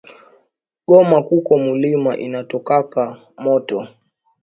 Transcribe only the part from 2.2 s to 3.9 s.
inatokaka moto